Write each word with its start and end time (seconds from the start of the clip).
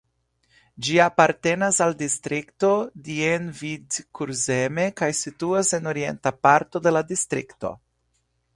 Ĝi 0.85 0.95
apartenas 1.03 1.81
al 1.85 1.93
distrikto 1.99 2.71
Dienvidkurzeme 3.09 4.87
kaj 5.03 5.11
situas 5.21 5.73
en 5.79 5.91
orienta 5.95 6.35
parto 6.49 6.83
de 6.89 6.95
la 6.99 7.05
distrikto. 7.13 7.75